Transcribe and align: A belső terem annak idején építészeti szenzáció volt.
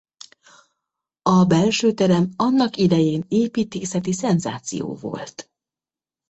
A 1.21 1.45
belső 1.45 1.93
terem 1.93 2.29
annak 2.35 2.77
idején 2.77 3.23
építészeti 3.27 4.13
szenzáció 4.13 4.95
volt. 4.95 5.51